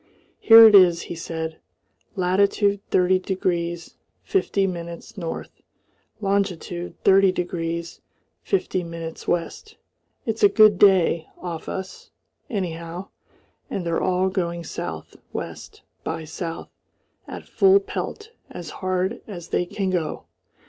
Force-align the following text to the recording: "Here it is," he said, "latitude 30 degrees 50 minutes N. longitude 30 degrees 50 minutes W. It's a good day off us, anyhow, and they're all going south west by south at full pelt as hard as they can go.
"Here 0.39 0.65
it 0.67 0.73
is," 0.73 1.03
he 1.13 1.15
said, 1.15 1.59
"latitude 2.15 2.81
30 2.89 3.19
degrees 3.19 3.97
50 4.23 4.65
minutes 4.65 5.13
N. 5.15 5.45
longitude 6.19 6.99
30 7.03 7.31
degrees 7.31 8.01
50 8.41 8.83
minutes 8.83 9.25
W. 9.25 9.47
It's 10.25 10.41
a 10.41 10.49
good 10.49 10.79
day 10.79 11.27
off 11.37 11.69
us, 11.69 12.09
anyhow, 12.49 13.09
and 13.69 13.85
they're 13.85 14.01
all 14.01 14.29
going 14.29 14.63
south 14.63 15.17
west 15.33 15.83
by 16.03 16.23
south 16.23 16.71
at 17.27 17.47
full 17.47 17.79
pelt 17.79 18.31
as 18.49 18.71
hard 18.81 19.21
as 19.27 19.49
they 19.49 19.67
can 19.67 19.91
go. 19.91 20.23